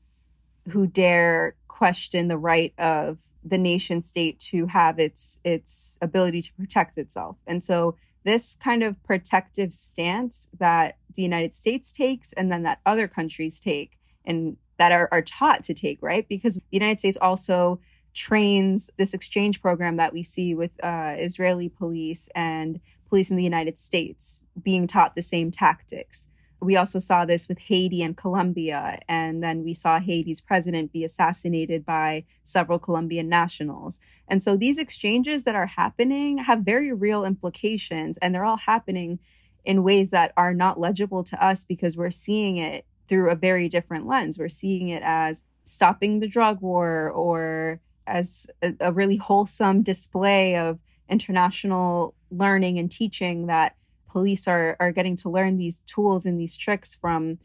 [0.70, 6.52] who dare question the right of the nation state to have its its ability to
[6.54, 7.36] protect itself.
[7.46, 12.80] And so this kind of protective stance that the United States takes and then that
[12.86, 16.28] other countries take and that are, are taught to take, right?
[16.28, 17.80] Because the United States also
[18.14, 22.80] trains this exchange program that we see with uh, Israeli police and
[23.12, 26.28] police in the United States being taught the same tactics
[26.62, 29.00] we also saw this with Haiti and Colombia.
[29.08, 33.98] And then we saw Haiti's president be assassinated by several Colombian nationals.
[34.28, 39.18] And so these exchanges that are happening have very real implications, and they're all happening
[39.64, 43.68] in ways that are not legible to us because we're seeing it through a very
[43.68, 44.38] different lens.
[44.38, 50.56] We're seeing it as stopping the drug war or as a, a really wholesome display
[50.56, 50.78] of
[51.12, 53.76] international learning and teaching that
[54.10, 57.38] police are are getting to learn these tools and these tricks from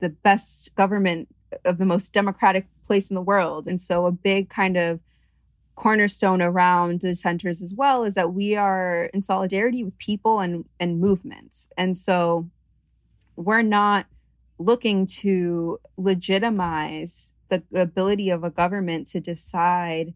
[0.00, 1.28] the best government
[1.64, 3.66] of the most democratic place in the world.
[3.66, 5.00] And so a big kind of
[5.74, 11.00] cornerstone around Dissenters as well is that we are in solidarity with people and and
[11.00, 11.68] movements.
[11.76, 12.48] And so
[13.36, 14.06] we're not
[14.58, 20.14] looking to legitimize the ability of a government to decide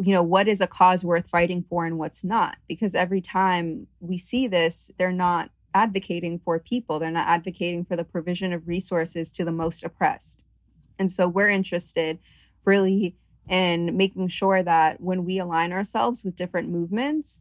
[0.00, 2.56] you know, what is a cause worth fighting for and what's not?
[2.68, 7.96] Because every time we see this, they're not advocating for people, they're not advocating for
[7.96, 10.44] the provision of resources to the most oppressed.
[10.98, 12.18] And so we're interested
[12.64, 13.16] really
[13.48, 17.40] in making sure that when we align ourselves with different movements,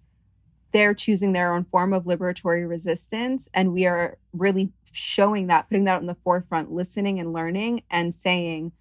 [0.71, 3.49] they're choosing their own form of liberatory resistance.
[3.53, 8.13] And we are really showing that, putting that in the forefront, listening and learning and
[8.13, 8.71] saying,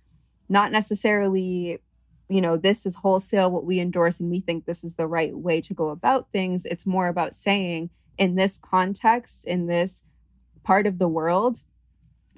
[0.49, 1.81] not necessarily
[2.29, 5.37] you know, this is wholesale what we endorse and we think this is the right
[5.37, 6.65] way to go about things.
[6.65, 10.03] It's more about saying, in this context, in this
[10.65, 11.59] part of the world,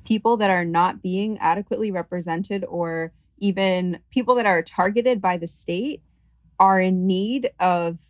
[0.05, 5.47] people that are not being adequately represented or even people that are targeted by the
[5.47, 6.03] state
[6.59, 8.01] are in need of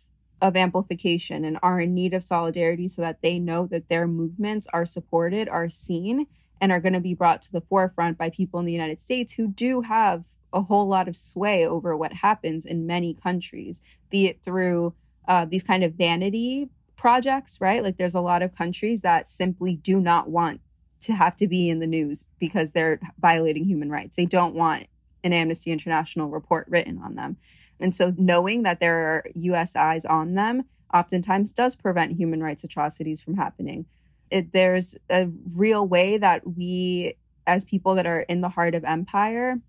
[0.41, 4.67] of amplification and are in need of solidarity so that they know that their movements
[4.71, 6.25] are supported, are seen,
[6.61, 9.33] and are going to be brought to the forefront by people in the United States
[9.33, 14.27] who do have a whole lot of sway over what happens in many countries, be
[14.27, 14.93] it through
[15.27, 17.83] uh, these kind of vanity projects, right?
[17.83, 20.61] Like there's a lot of countries that simply do not want
[21.01, 24.17] to have to be in the news because they're violating human rights.
[24.17, 24.87] They don't want
[25.23, 27.37] an Amnesty International report written on them.
[27.79, 32.63] And so knowing that there are US eyes on them oftentimes does prevent human rights
[32.63, 33.85] atrocities from happening.
[34.29, 37.13] It, there's a real way that we,
[37.47, 39.59] as people that are in the heart of empire,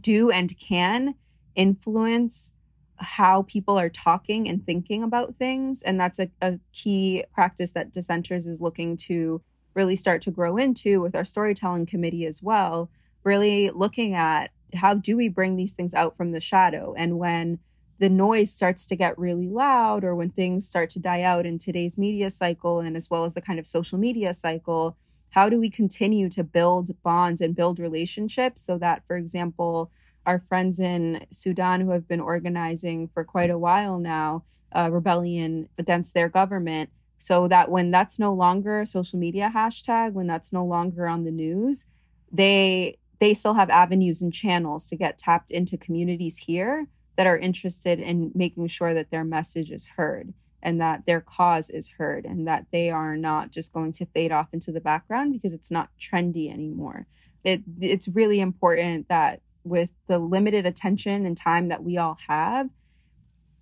[0.00, 1.14] do and can
[1.54, 2.54] influence
[2.96, 5.82] how people are talking and thinking about things.
[5.82, 9.42] And that's a, a key practice that Dissenters is looking to
[9.74, 12.90] really start to grow into with our storytelling committee as well.
[13.24, 16.94] Really looking at how do we bring these things out from the shadow?
[16.96, 17.58] And when
[17.98, 21.58] the noise starts to get really loud or when things start to die out in
[21.58, 24.96] today's media cycle and as well as the kind of social media cycle,
[25.32, 29.90] how do we continue to build bonds and build relationships so that, for example,
[30.24, 36.14] our friends in Sudan who have been organizing for quite a while now, rebellion against
[36.14, 40.64] their government, so that when that's no longer a social media hashtag, when that's no
[40.64, 41.86] longer on the news,
[42.30, 47.38] they they still have avenues and channels to get tapped into communities here that are
[47.38, 52.24] interested in making sure that their message is heard and that their cause is heard
[52.24, 55.70] and that they are not just going to fade off into the background because it's
[55.70, 57.06] not trendy anymore.
[57.44, 62.68] It, it's really important that with the limited attention and time that we all have,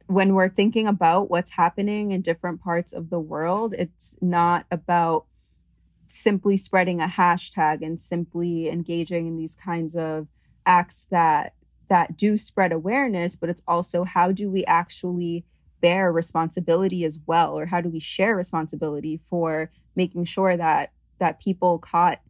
[0.06, 5.24] when we're thinking about what's happening in different parts of the world, it's not about
[6.08, 10.26] simply spreading a hashtag and simply engaging in these kinds of
[10.66, 11.54] acts that
[11.88, 15.44] that do spread awareness, but it's also how do we actually
[15.80, 21.40] bear responsibility as well or how do we share responsibility for making sure that that
[21.40, 22.20] people caught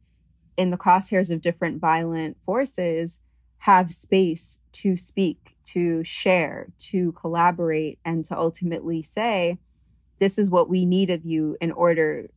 [0.56, 3.20] in the crosshairs of different violent forces
[3.58, 9.58] have space to speak to share to collaborate and to ultimately say
[10.18, 12.28] this is what we need of you in order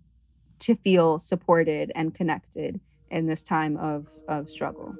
[0.59, 2.79] to feel supported and connected
[3.11, 4.95] in this time of, of struggle.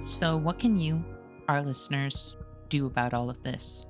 [0.00, 1.04] So, what can you,
[1.48, 2.36] our listeners,
[2.68, 3.86] do about all of this?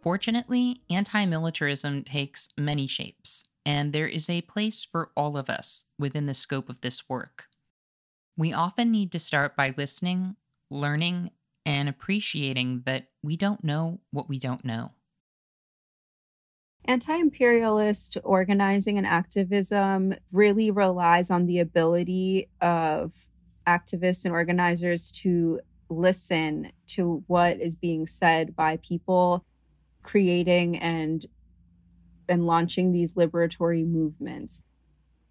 [0.00, 5.86] Fortunately, anti militarism takes many shapes, and there is a place for all of us
[5.98, 7.46] within the scope of this work.
[8.36, 10.36] We often need to start by listening,
[10.70, 11.32] learning,
[11.66, 14.92] and appreciating that we don't know what we don't know.
[16.86, 23.28] Anti imperialist organizing and activism really relies on the ability of
[23.70, 29.44] activists and organizers to listen to what is being said by people
[30.02, 31.26] creating and
[32.28, 34.62] and launching these liberatory movements.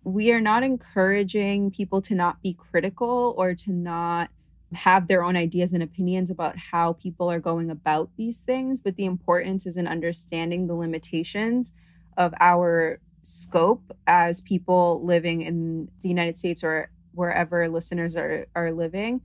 [0.03, 4.29] We are not encouraging people to not be critical or to not
[4.73, 8.97] have their own ideas and opinions about how people are going about these things, but
[8.97, 11.73] the importance is in understanding the limitations
[12.17, 18.71] of our scope as people living in the United States or wherever listeners are are
[18.71, 19.21] living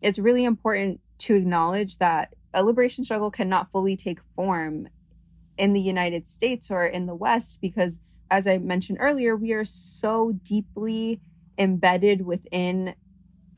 [0.00, 4.88] it's really important to acknowledge that a liberation struggle cannot fully take form
[5.58, 9.64] in the United States or in the West because as I mentioned earlier we are
[9.64, 11.20] so deeply
[11.58, 12.94] embedded within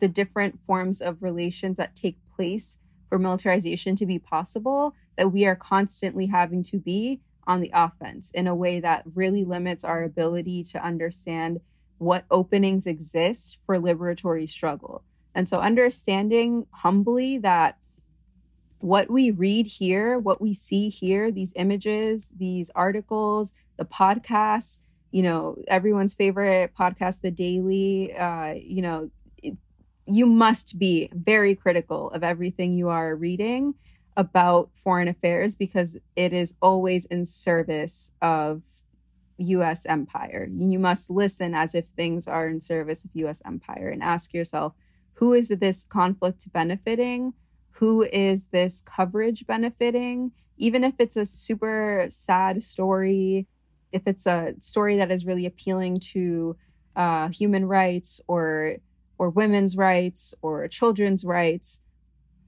[0.00, 2.78] the different forms of relations that take place
[3.08, 8.30] for militarization to be possible that we are constantly having to be on the offense
[8.32, 11.60] in a way that really limits our ability to understand
[12.04, 15.02] what openings exist for liberatory struggle.
[15.34, 17.78] And so understanding humbly that
[18.78, 24.78] what we read here, what we see here, these images, these articles, the podcasts,
[25.10, 29.10] you know, everyone's favorite podcast, The Daily, uh, you know,
[29.42, 29.56] it,
[30.06, 33.74] you must be very critical of everything you are reading
[34.16, 38.62] about foreign affairs because it is always in service of
[39.38, 40.48] US empire.
[40.50, 44.74] You must listen as if things are in service of US empire and ask yourself,
[45.14, 47.34] who is this conflict benefiting?
[47.72, 50.32] Who is this coverage benefiting?
[50.56, 53.46] Even if it's a super sad story,
[53.92, 56.56] if it's a story that is really appealing to
[56.96, 58.76] uh, human rights or
[59.16, 61.80] or women's rights or children's rights,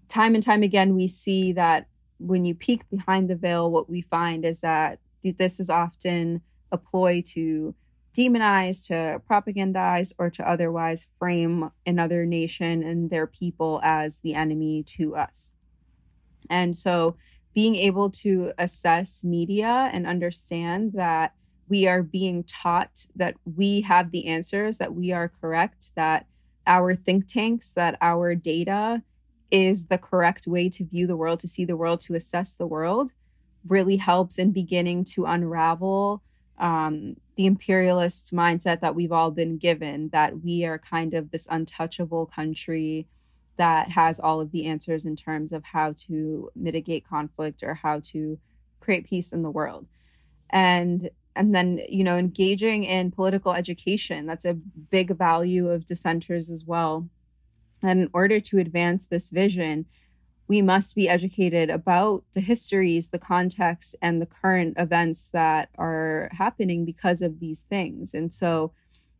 [0.09, 1.87] time and time again we see that
[2.19, 6.41] when you peek behind the veil, what we find is that this is often
[6.73, 7.75] a ploy to
[8.17, 14.83] demonize, to propagandize, or to otherwise frame another nation and their people as the enemy
[14.83, 15.53] to us.
[16.49, 17.17] And so
[17.55, 21.35] being able to assess media and understand that
[21.69, 26.27] we are being taught that we have the answers, that we are correct, that
[26.67, 29.03] our think tanks, that our data
[29.51, 32.67] is the correct way to view the world, to see the world, to assess the
[32.67, 33.13] world,
[33.67, 36.23] really helps in beginning to unravel
[36.59, 41.47] um, the imperialist mindset that we've all been given that we are kind of this
[41.51, 43.07] untouchable country
[43.57, 48.01] that has all of the answers in terms of how to mitigate conflict or how
[48.01, 48.39] to
[48.81, 49.87] create peace in the world.
[50.51, 56.51] And and then you know engaging in political education that's a big value of dissenters
[56.51, 57.09] as well.
[57.83, 59.87] And in order to advance this vision
[60.49, 66.29] we must be educated about the histories, the context, and the current events that are
[66.33, 68.15] happening because of these things.
[68.15, 68.73] And so,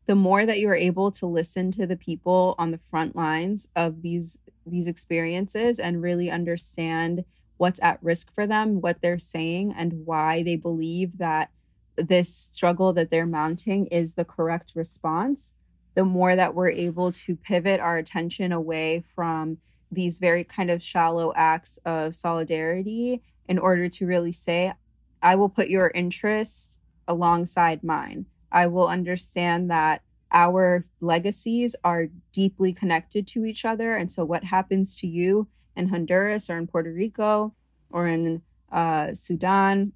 [0.07, 4.03] the more that you're able to listen to the people on the front lines of
[4.03, 7.25] these these experiences and really understand
[7.57, 11.51] what's at risk for them, what they're saying, and why they believe that
[11.97, 15.55] this struggle that they're mounting is the correct response,
[15.95, 19.59] the more that we're able to pivot our attention away from
[19.91, 24.73] these very kind of shallow acts of solidarity in order to really say,
[25.23, 26.79] I will put your interests
[27.09, 28.27] alongside mine.
[28.51, 33.95] I will understand that our legacies are deeply connected to each other.
[33.95, 37.55] And so, what happens to you in Honduras or in Puerto Rico
[37.91, 39.93] or in uh, Sudan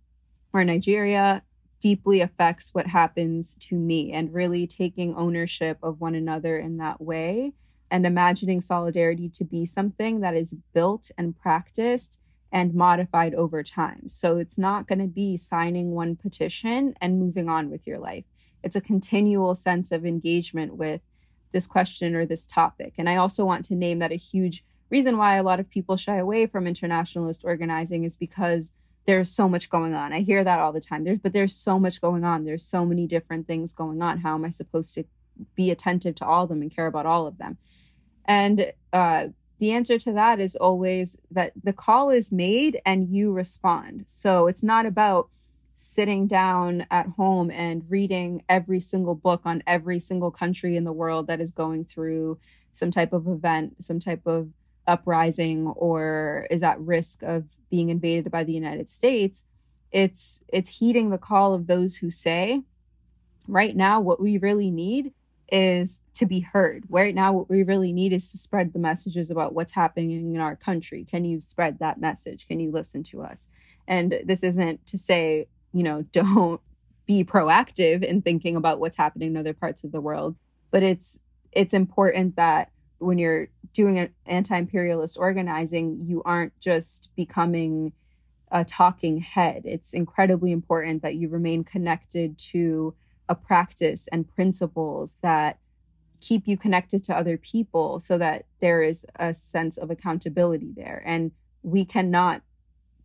[0.53, 1.43] or Nigeria
[1.80, 4.12] deeply affects what happens to me.
[4.12, 7.55] And really taking ownership of one another in that way
[7.91, 12.18] and imagining solidarity to be something that is built and practiced
[12.53, 14.09] and modified over time.
[14.09, 18.24] So it's not going to be signing one petition and moving on with your life.
[18.62, 21.01] It's a continual sense of engagement with
[21.53, 22.95] this question or this topic.
[22.99, 25.97] And I also want to name that a huge reason why a lot of people
[25.97, 28.72] shy away from internationalist organizing is because
[29.07, 30.12] there's so much going on.
[30.12, 31.05] I hear that all the time.
[31.05, 32.45] There's but there's so much going on.
[32.45, 34.18] There's so many different things going on.
[34.18, 35.05] How am I supposed to
[35.55, 37.59] be attentive to all of them and care about all of them?
[38.25, 43.33] And uh, the answer to that is always that the call is made and you
[43.33, 44.05] respond.
[44.07, 45.29] So it's not about
[45.75, 50.93] sitting down at home and reading every single book on every single country in the
[50.93, 52.39] world that is going through
[52.73, 54.51] some type of event, some type of
[54.87, 59.45] uprising or is at risk of being invaded by the United States.
[59.91, 62.62] It's it's heeding the call of those who say
[63.49, 65.12] right now what we really need
[65.51, 66.84] is to be heard.
[66.88, 70.40] Right now, what we really need is to spread the messages about what's happening in
[70.40, 71.05] our country.
[71.05, 72.46] Can you spread that message?
[72.46, 73.48] Can you listen to us?
[73.88, 76.61] And this isn't to say, you know, don't
[77.07, 80.36] be proactive in thinking about what's happening in other parts of the world,
[80.70, 81.18] but it's
[81.53, 87.92] it's important that when you're doing an anti-imperialist organizing, you aren't just becoming
[88.53, 89.62] a talking head.
[89.64, 92.94] It's incredibly important that you remain connected to
[93.31, 95.59] a practice and principles that
[96.20, 101.03] keep you connected to other people so that there is a sense of accountability there.
[101.07, 101.31] And
[101.62, 102.43] we cannot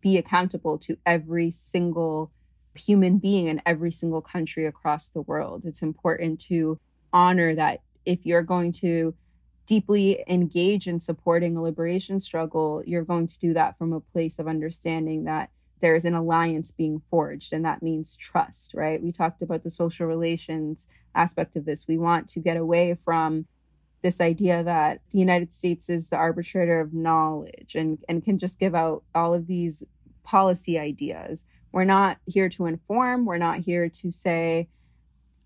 [0.02, 2.32] be accountable to every single
[2.74, 5.64] human being in every single country across the world.
[5.64, 6.78] It's important to
[7.12, 9.14] honor that if you're going to
[9.64, 14.38] deeply engage in supporting a liberation struggle, you're going to do that from a place
[14.38, 15.50] of understanding that
[15.80, 19.02] there's an alliance being forged and that means trust right?
[19.02, 21.88] We talked about the social relations aspect of this.
[21.88, 23.46] We want to get away from
[24.02, 28.60] this idea that the united states is the arbitrator of knowledge and, and can just
[28.60, 29.82] give out all of these
[30.22, 31.44] policy ideas.
[31.72, 33.24] We're not here to inform.
[33.24, 34.68] We're not here to say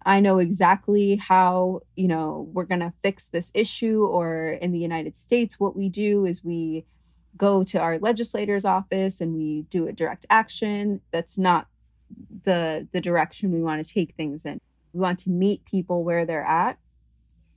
[0.04, 4.78] i know exactly how you know we're going to fix this issue or in the
[4.78, 6.84] united states what we do is we
[7.36, 11.00] go to our legislator's office and we do a direct action.
[11.10, 11.68] That's not
[12.44, 14.60] the the direction we want to take things in.
[14.92, 16.78] We want to meet people where they're at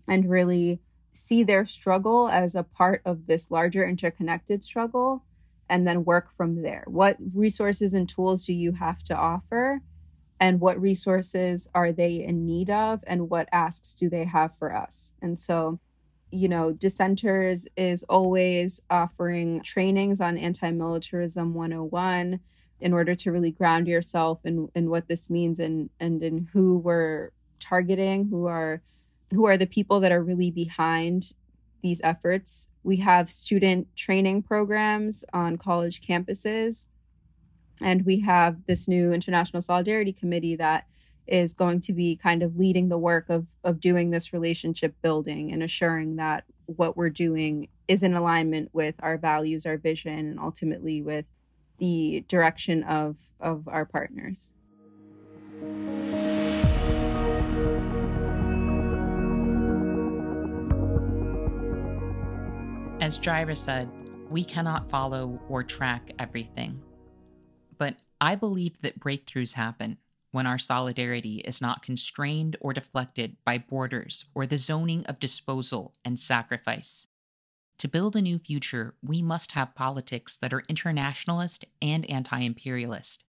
[0.07, 0.79] and really
[1.11, 5.23] see their struggle as a part of this larger interconnected struggle
[5.69, 6.83] and then work from there.
[6.87, 9.81] What resources and tools do you have to offer?
[10.39, 13.03] And what resources are they in need of?
[13.07, 15.13] And what asks do they have for us?
[15.21, 15.79] And so
[16.33, 22.39] you know, Dissenters is always offering trainings on anti militarism 101
[22.79, 26.77] in order to really ground yourself in, in what this means and, and in who
[26.77, 27.29] we're
[27.59, 28.81] targeting, who are
[29.31, 31.33] who are the people that are really behind
[31.81, 32.69] these efforts.
[32.83, 36.87] We have student training programs on college campuses.
[37.81, 40.85] And we have this new International Solidarity Committee that
[41.27, 45.51] is going to be kind of leading the work of of doing this relationship building
[45.51, 50.39] and assuring that what we're doing is in alignment with our values, our vision, and
[50.39, 51.25] ultimately with
[51.77, 54.53] the direction of of our partners.
[63.01, 63.89] As Jaira said,
[64.29, 66.81] we cannot follow or track everything.
[67.77, 69.97] But I believe that breakthroughs happen
[70.33, 75.93] when our solidarity is not constrained or deflected by borders or the zoning of disposal
[76.03, 77.07] and sacrifice.
[77.77, 83.25] To build a new future, we must have politics that are internationalist and anti imperialist.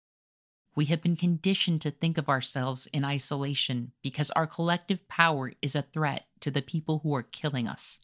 [0.76, 5.76] We have been conditioned to think of ourselves in isolation because our collective power is
[5.76, 8.00] a threat to the people who are killing us.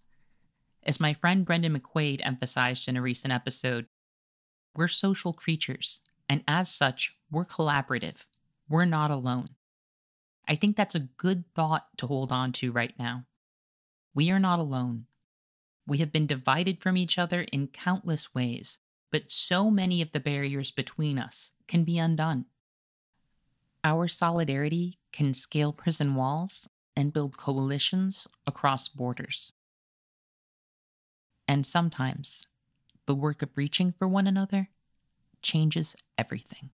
[0.83, 3.85] As my friend Brendan McQuade emphasized in a recent episode,
[4.75, 8.25] we're social creatures, and as such, we're collaborative
[8.69, 9.49] we're not alone.
[10.47, 13.25] I think that's a good thought to hold on to right now.
[14.13, 15.05] We are not alone.
[15.87, 18.79] We have been divided from each other in countless ways,
[19.11, 22.45] but so many of the barriers between us can be undone.
[23.83, 29.53] Our solidarity can scale prison walls and build coalitions across borders.
[31.47, 32.45] And sometimes
[33.05, 34.69] the work of reaching for one another
[35.41, 36.71] changes everything.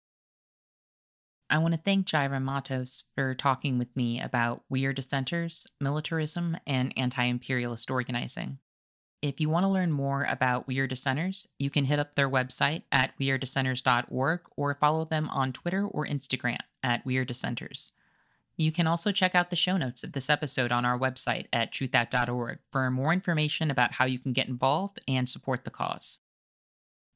[1.50, 6.56] I want to thank Jaira Matos for talking with me about We Are Dissenters, militarism,
[6.66, 8.58] and anti imperialist organizing.
[9.20, 12.28] If you want to learn more about We Are Dissenters, you can hit up their
[12.28, 17.92] website at wearedissenters.org or follow them on Twitter or Instagram at We Are Dissenters.
[18.56, 21.72] You can also check out the show notes of this episode on our website at
[21.72, 26.20] truthout.org for more information about how you can get involved and support the cause.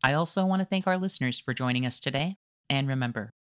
[0.03, 2.39] I also want to thank our listeners for joining us today.
[2.70, 3.35] And remember,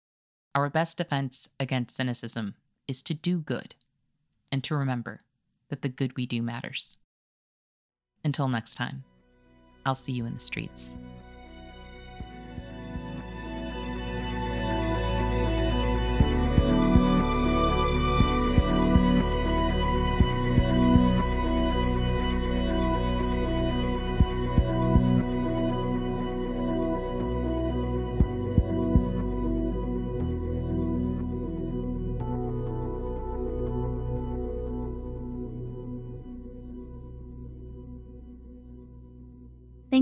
[0.56, 2.54] our best defense against cynicism
[2.88, 3.74] is to do good
[4.50, 5.20] and to remember
[5.68, 6.96] that the good we do matters.
[8.24, 9.04] Until next time,
[9.84, 10.96] I'll see you in the streets.